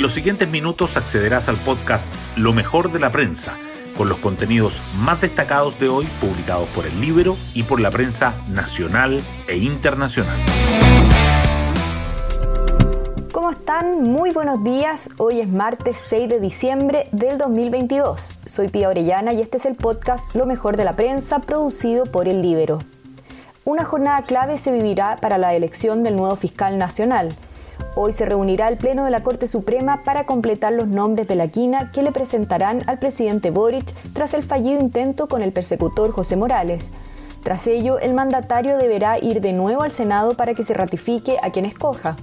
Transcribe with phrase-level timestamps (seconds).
[0.00, 3.58] En los siguientes minutos accederás al podcast Lo mejor de la prensa,
[3.98, 8.32] con los contenidos más destacados de hoy publicados por el Libro y por la prensa
[8.48, 10.34] nacional e internacional.
[13.30, 14.04] ¿Cómo están?
[14.04, 15.10] Muy buenos días.
[15.18, 18.36] Hoy es martes 6 de diciembre del 2022.
[18.46, 22.26] Soy Pía Orellana y este es el podcast Lo mejor de la prensa producido por
[22.26, 22.78] el Libro.
[23.66, 27.36] Una jornada clave se vivirá para la elección del nuevo fiscal nacional.
[27.96, 31.48] Hoy se reunirá el Pleno de la Corte Suprema para completar los nombres de la
[31.48, 36.36] quina que le presentarán al presidente Boric tras el fallido intento con el persecutor José
[36.36, 36.92] Morales.
[37.42, 41.50] Tras ello, el mandatario deberá ir de nuevo al Senado para que se ratifique a
[41.50, 42.16] quien escoja.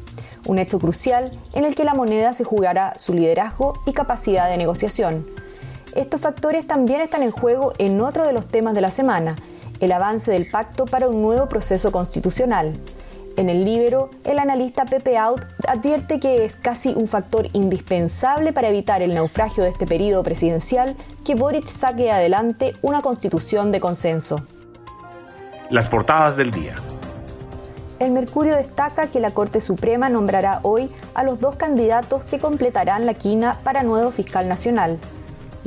[0.46, 4.58] Un hecho crucial en el que la moneda se jugará su liderazgo y capacidad de
[4.58, 5.28] negociación.
[5.96, 9.36] Estos factores también están en juego en otro de los temas de la semana,
[9.82, 12.74] el avance del pacto para un nuevo proceso constitucional.
[13.38, 18.70] En el libro, el analista Pepe Out advierte que es casi un factor indispensable para
[18.70, 24.44] evitar el naufragio de este periodo presidencial que Boric saque adelante una constitución de consenso.
[25.70, 26.78] Las portadas del día.
[28.00, 33.06] El Mercurio destaca que la Corte Suprema nombrará hoy a los dos candidatos que completarán
[33.06, 34.98] la quina para nuevo fiscal nacional.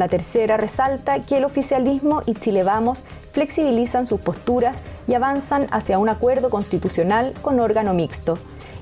[0.00, 5.98] La tercera resalta que el oficialismo y Chile Vamos flexibilizan sus posturas y avanzan hacia
[5.98, 8.38] un acuerdo constitucional con órgano mixto.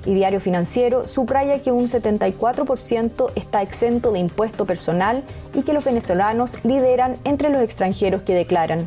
[0.06, 5.24] Y Diario Financiero subraya que un 74% está exento de impuesto personal
[5.55, 8.86] y que los venezolanos lideran entre los extranjeros que declaran.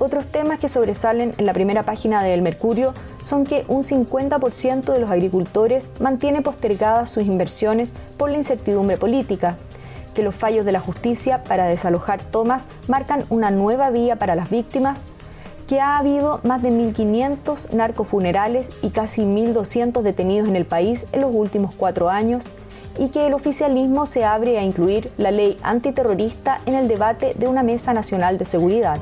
[0.00, 4.98] Otros temas que sobresalen en la primera página del Mercurio son que un 50% de
[4.98, 9.56] los agricultores mantiene postergadas sus inversiones por la incertidumbre política
[10.22, 15.04] los fallos de la justicia para desalojar tomas marcan una nueva vía para las víctimas,
[15.68, 21.20] que ha habido más de 1.500 narcofunerales y casi 1.200 detenidos en el país en
[21.20, 22.50] los últimos cuatro años,
[22.98, 27.46] y que el oficialismo se abre a incluir la ley antiterrorista en el debate de
[27.46, 28.98] una mesa nacional de seguridad.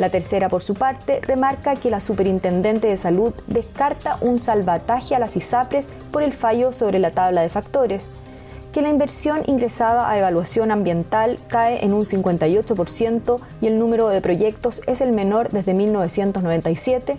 [0.00, 5.18] La tercera, por su parte, remarca que la Superintendente de Salud descarta un salvataje a
[5.18, 8.08] las ISAPRES por el fallo sobre la tabla de factores,
[8.72, 14.20] que la inversión ingresada a evaluación ambiental cae en un 58% y el número de
[14.20, 17.16] proyectos es el menor desde 1997,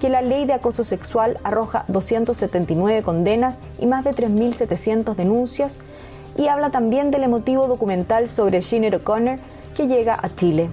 [0.00, 5.78] que la ley de acoso sexual arroja 279 condenas y más de 3.700 denuncias,
[6.36, 9.38] y habla también del emotivo documental sobre Sinead O'Connor
[9.76, 10.68] que llega a Chile.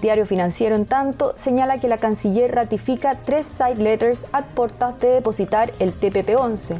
[0.00, 5.08] Diario Financiero, en tanto, señala que la canciller ratifica tres side letters a puertas de
[5.08, 6.78] depositar el TPP-11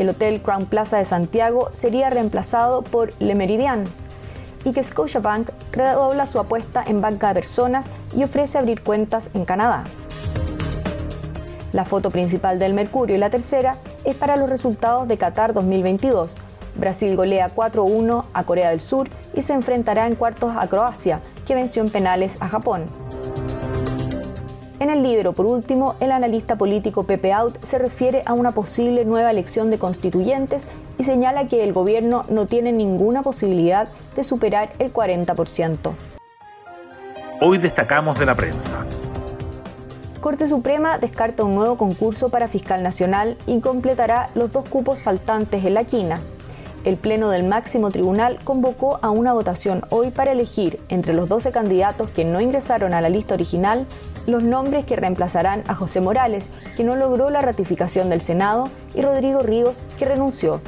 [0.00, 3.84] que el Hotel Crown Plaza de Santiago sería reemplazado por Le Meridien
[4.64, 9.44] y que Scotiabank redobla su apuesta en banca de personas y ofrece abrir cuentas en
[9.44, 9.84] Canadá.
[11.74, 16.38] La foto principal del Mercurio y la tercera es para los resultados de Qatar 2022.
[16.76, 21.54] Brasil golea 4-1 a Corea del Sur y se enfrentará en cuartos a Croacia, que
[21.54, 22.84] venció en penales a Japón.
[24.80, 29.04] En el libro, por último, el analista político Pepe Out se refiere a una posible
[29.04, 34.72] nueva elección de constituyentes y señala que el gobierno no tiene ninguna posibilidad de superar
[34.78, 35.92] el 40%.
[37.42, 38.86] Hoy destacamos de la prensa.
[40.22, 45.62] Corte Suprema descarta un nuevo concurso para fiscal nacional y completará los dos cupos faltantes
[45.62, 46.20] en la quina.
[46.82, 51.50] El Pleno del máximo tribunal convocó a una votación hoy para elegir entre los 12
[51.50, 53.86] candidatos que no ingresaron a la lista original
[54.26, 59.02] los nombres que reemplazarán a José Morales, que no logró la ratificación del Senado, y
[59.02, 60.62] Rodrigo Ríos, que renunció.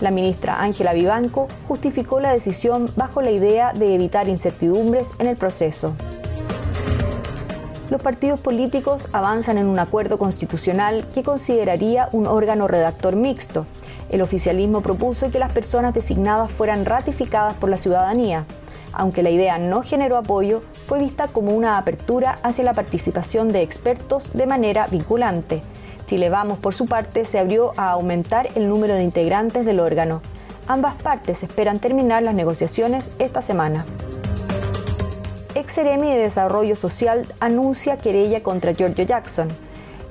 [0.00, 5.36] La ministra Ángela Vivanco justificó la decisión bajo la idea de evitar incertidumbres en el
[5.36, 5.94] proceso.
[7.88, 13.66] Los partidos políticos avanzan en un acuerdo constitucional que consideraría un órgano redactor mixto.
[14.10, 18.44] El oficialismo propuso que las personas designadas fueran ratificadas por la ciudadanía
[18.96, 23.62] aunque la idea no generó apoyo, fue vista como una apertura hacia la participación de
[23.62, 25.62] expertos de manera vinculante.
[26.06, 30.22] Chile Vamos, por su parte, se abrió a aumentar el número de integrantes del órgano.
[30.66, 33.84] Ambas partes esperan terminar las negociaciones esta semana.
[35.54, 39.48] Ex Seremi de Desarrollo Social anuncia querella contra Giorgio Jackson.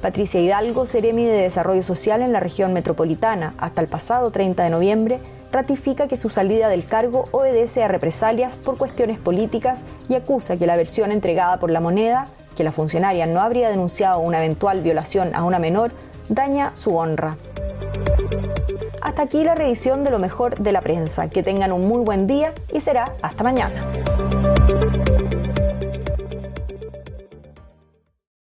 [0.03, 4.69] Patricia Hidalgo, Seremi de Desarrollo Social en la región metropolitana, hasta el pasado 30 de
[4.69, 5.19] noviembre,
[5.49, 10.67] ratifica que su salida del cargo obedece a represalias por cuestiones políticas y acusa que
[10.67, 12.25] la versión entregada por la moneda,
[12.57, 15.93] que la funcionaria no habría denunciado una eventual violación a una menor,
[16.27, 17.37] daña su honra.
[19.01, 21.29] Hasta aquí la revisión de lo mejor de la prensa.
[21.29, 23.85] Que tengan un muy buen día y será hasta mañana.